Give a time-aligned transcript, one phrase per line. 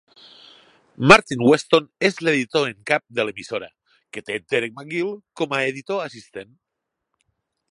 [1.11, 3.69] Martyn Weston és l'editor en cap de l'emissora,
[4.17, 6.57] que té Derek McGill com a editor assistent.